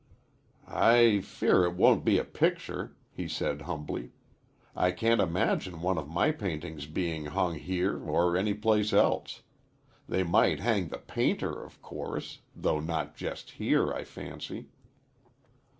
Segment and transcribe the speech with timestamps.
[0.67, 4.13] "I fear it won't be a picture," he said humbly.
[4.75, 9.43] "I can't imagine one of my paintings being hung here or any place else.
[10.09, 14.69] They might hang the painter, of course, though not just here, I fancy."